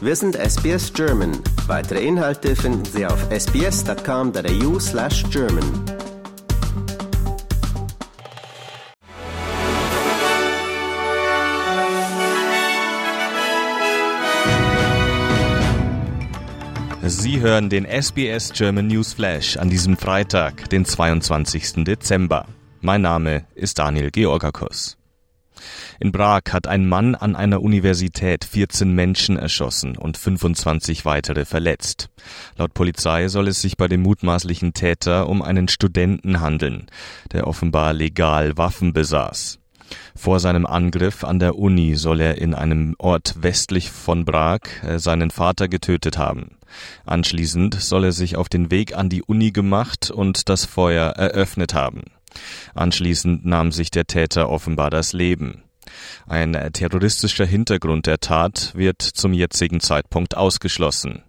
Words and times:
Wir 0.00 0.14
sind 0.14 0.36
SBS 0.36 0.92
German. 0.92 1.32
Weitere 1.66 2.06
Inhalte 2.06 2.54
finden 2.54 2.84
Sie 2.84 3.04
auf 3.04 3.18
sbs.com.au 3.32 4.78
slash 4.78 5.24
German. 5.28 5.64
Sie 17.02 17.40
hören 17.40 17.68
den 17.68 17.84
SBS 17.84 18.52
German 18.52 18.86
News 18.86 19.14
Flash 19.14 19.56
an 19.56 19.68
diesem 19.68 19.96
Freitag, 19.96 20.70
den 20.70 20.84
22. 20.84 21.84
Dezember. 21.84 22.46
Mein 22.80 23.02
Name 23.02 23.46
ist 23.56 23.80
Daniel 23.80 24.12
Georgakos. 24.12 24.96
In 26.00 26.12
Prag 26.12 26.42
hat 26.50 26.66
ein 26.66 26.88
Mann 26.88 27.14
an 27.14 27.36
einer 27.36 27.62
Universität 27.62 28.44
14 28.44 28.92
Menschen 28.92 29.36
erschossen 29.36 29.96
und 29.96 30.16
25 30.16 31.04
weitere 31.04 31.44
verletzt. 31.44 32.08
Laut 32.56 32.74
Polizei 32.74 33.28
soll 33.28 33.48
es 33.48 33.60
sich 33.60 33.76
bei 33.76 33.88
dem 33.88 34.02
mutmaßlichen 34.02 34.74
Täter 34.74 35.28
um 35.28 35.42
einen 35.42 35.68
Studenten 35.68 36.40
handeln, 36.40 36.86
der 37.32 37.46
offenbar 37.46 37.92
legal 37.92 38.56
Waffen 38.56 38.92
besaß. 38.92 39.58
Vor 40.14 40.40
seinem 40.40 40.66
Angriff 40.66 41.24
an 41.24 41.38
der 41.38 41.56
Uni 41.56 41.94
soll 41.94 42.20
er 42.20 42.38
in 42.38 42.54
einem 42.54 42.94
Ort 42.98 43.36
westlich 43.40 43.90
von 43.90 44.24
Prag 44.24 44.60
äh, 44.82 44.98
seinen 44.98 45.30
Vater 45.30 45.68
getötet 45.68 46.18
haben. 46.18 46.58
Anschließend 47.06 47.74
soll 47.74 48.04
er 48.04 48.12
sich 48.12 48.36
auf 48.36 48.48
den 48.48 48.70
Weg 48.70 48.96
an 48.96 49.08
die 49.08 49.22
Uni 49.22 49.50
gemacht 49.50 50.10
und 50.10 50.48
das 50.48 50.64
Feuer 50.64 51.10
eröffnet 51.10 51.72
haben. 51.72 52.02
Anschließend 52.74 53.44
nahm 53.44 53.72
sich 53.72 53.90
der 53.90 54.06
Täter 54.06 54.48
offenbar 54.48 54.90
das 54.90 55.12
Leben. 55.12 55.62
Ein 56.26 56.52
terroristischer 56.72 57.46
Hintergrund 57.46 58.06
der 58.06 58.18
Tat 58.18 58.72
wird 58.74 59.02
zum 59.02 59.32
jetzigen 59.32 59.80
Zeitpunkt 59.80 60.36
ausgeschlossen. 60.36 61.22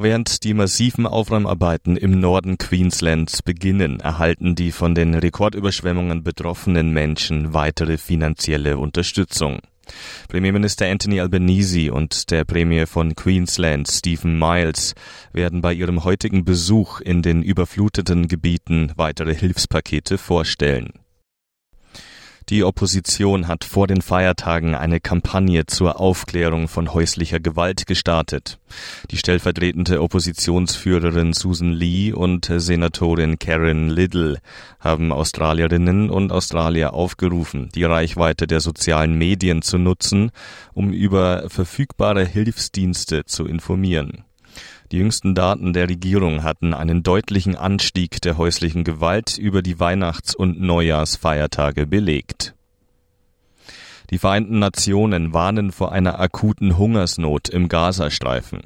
Während 0.00 0.44
die 0.44 0.54
massiven 0.54 1.06
Aufräumarbeiten 1.06 1.96
im 1.96 2.20
Norden 2.20 2.56
Queenslands 2.56 3.42
beginnen, 3.42 3.98
erhalten 3.98 4.54
die 4.54 4.70
von 4.70 4.94
den 4.94 5.14
Rekordüberschwemmungen 5.14 6.22
betroffenen 6.22 6.92
Menschen 6.92 7.52
weitere 7.52 7.98
finanzielle 7.98 8.78
Unterstützung. 8.78 9.58
Premierminister 10.28 10.86
Anthony 10.86 11.20
Albanese 11.20 11.92
und 11.92 12.30
der 12.30 12.44
Premier 12.44 12.86
von 12.86 13.14
Queensland 13.14 13.88
Stephen 13.88 14.38
Miles 14.38 14.94
werden 15.32 15.60
bei 15.60 15.72
ihrem 15.72 16.04
heutigen 16.04 16.44
Besuch 16.44 17.00
in 17.00 17.22
den 17.22 17.42
überfluteten 17.42 18.28
Gebieten 18.28 18.92
weitere 18.96 19.34
Hilfspakete 19.34 20.18
vorstellen. 20.18 20.92
Die 22.48 22.64
Opposition 22.64 23.46
hat 23.46 23.64
vor 23.64 23.86
den 23.86 24.00
Feiertagen 24.00 24.74
eine 24.74 25.00
Kampagne 25.00 25.66
zur 25.66 26.00
Aufklärung 26.00 26.66
von 26.66 26.94
häuslicher 26.94 27.40
Gewalt 27.40 27.86
gestartet. 27.86 28.58
Die 29.10 29.18
stellvertretende 29.18 30.00
Oppositionsführerin 30.00 31.34
Susan 31.34 31.72
Lee 31.72 32.12
und 32.12 32.50
Senatorin 32.50 33.38
Karen 33.38 33.90
Little 33.90 34.38
haben 34.80 35.12
Australierinnen 35.12 36.08
und 36.08 36.32
Australier 36.32 36.94
aufgerufen, 36.94 37.68
die 37.74 37.84
Reichweite 37.84 38.46
der 38.46 38.60
sozialen 38.60 39.18
Medien 39.18 39.60
zu 39.60 39.76
nutzen, 39.76 40.30
um 40.72 40.90
über 40.90 41.50
verfügbare 41.50 42.24
Hilfsdienste 42.24 43.26
zu 43.26 43.44
informieren. 43.44 44.24
Die 44.90 44.98
jüngsten 44.98 45.34
Daten 45.34 45.72
der 45.74 45.88
Regierung 45.88 46.42
hatten 46.42 46.72
einen 46.72 47.02
deutlichen 47.02 47.56
Anstieg 47.56 48.22
der 48.22 48.38
häuslichen 48.38 48.84
Gewalt 48.84 49.36
über 49.36 49.60
die 49.60 49.78
Weihnachts- 49.78 50.34
und 50.34 50.60
Neujahrsfeiertage 50.60 51.86
belegt. 51.86 52.54
Die 54.10 54.18
Vereinten 54.18 54.58
Nationen 54.58 55.34
warnen 55.34 55.70
vor 55.70 55.92
einer 55.92 56.18
akuten 56.18 56.78
Hungersnot 56.78 57.50
im 57.50 57.68
Gazastreifen. 57.68 58.62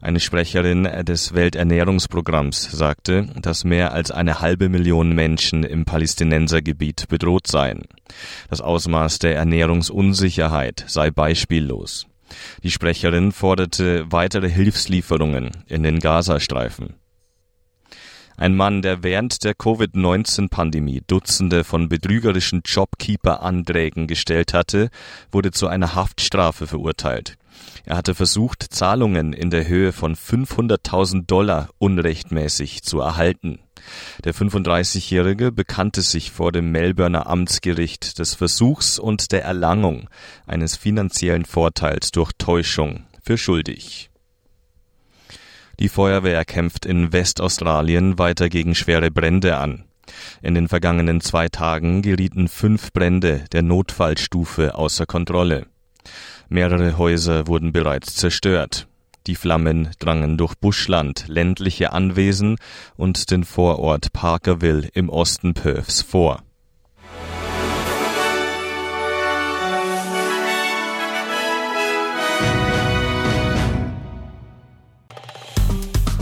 Eine 0.00 0.18
Sprecherin 0.18 0.88
des 1.04 1.34
Welternährungsprogramms 1.34 2.72
sagte, 2.72 3.28
dass 3.40 3.62
mehr 3.62 3.92
als 3.92 4.10
eine 4.10 4.40
halbe 4.40 4.68
Million 4.68 5.14
Menschen 5.14 5.62
im 5.62 5.84
Palästinensergebiet 5.84 7.06
bedroht 7.08 7.46
seien. 7.46 7.82
Das 8.50 8.60
Ausmaß 8.60 9.20
der 9.20 9.36
Ernährungsunsicherheit 9.36 10.84
sei 10.88 11.12
beispiellos. 11.12 12.06
Die 12.62 12.70
Sprecherin 12.70 13.32
forderte 13.32 14.10
weitere 14.10 14.48
Hilfslieferungen 14.48 15.50
in 15.66 15.82
den 15.82 15.98
Gazastreifen. 15.98 16.94
Ein 18.36 18.56
Mann, 18.56 18.82
der 18.82 19.02
während 19.02 19.44
der 19.44 19.54
Covid-19-Pandemie 19.54 21.02
Dutzende 21.06 21.64
von 21.64 21.88
betrügerischen 21.88 22.62
Jobkeeper-Anträgen 22.64 24.06
gestellt 24.06 24.54
hatte, 24.54 24.90
wurde 25.30 25.50
zu 25.50 25.68
einer 25.68 25.94
Haftstrafe 25.94 26.66
verurteilt. 26.66 27.36
Er 27.84 27.96
hatte 27.96 28.14
versucht, 28.14 28.62
Zahlungen 28.70 29.32
in 29.32 29.50
der 29.50 29.66
Höhe 29.66 29.92
von 29.92 30.14
500.000 30.14 31.26
Dollar 31.26 31.68
unrechtmäßig 31.78 32.82
zu 32.82 33.00
erhalten. 33.00 33.58
Der 34.24 34.34
35-Jährige 34.34 35.50
bekannte 35.50 36.02
sich 36.02 36.30
vor 36.30 36.52
dem 36.52 36.70
Melbourner 36.70 37.26
Amtsgericht 37.26 38.18
des 38.18 38.34
Versuchs 38.34 38.98
und 38.98 39.32
der 39.32 39.44
Erlangung 39.44 40.08
eines 40.46 40.76
finanziellen 40.76 41.44
Vorteils 41.44 42.12
durch 42.12 42.32
Täuschung 42.38 43.04
für 43.22 43.36
schuldig. 43.36 44.11
Die 45.78 45.88
Feuerwehr 45.88 46.44
kämpft 46.44 46.86
in 46.86 47.12
Westaustralien 47.12 48.18
weiter 48.18 48.48
gegen 48.48 48.74
schwere 48.74 49.10
Brände 49.10 49.56
an. 49.56 49.84
In 50.42 50.54
den 50.54 50.68
vergangenen 50.68 51.20
zwei 51.20 51.48
Tagen 51.48 52.02
gerieten 52.02 52.48
fünf 52.48 52.92
Brände 52.92 53.44
der 53.52 53.62
Notfallstufe 53.62 54.74
außer 54.74 55.06
Kontrolle. 55.06 55.66
Mehrere 56.48 56.98
Häuser 56.98 57.46
wurden 57.46 57.72
bereits 57.72 58.14
zerstört. 58.14 58.86
Die 59.26 59.36
Flammen 59.36 59.90
drangen 60.00 60.36
durch 60.36 60.54
Buschland, 60.56 61.26
ländliche 61.28 61.92
Anwesen 61.92 62.56
und 62.96 63.30
den 63.30 63.44
Vorort 63.44 64.12
Parkerville 64.12 64.88
im 64.94 65.08
Osten 65.08 65.54
Perths 65.54 66.02
vor. 66.02 66.42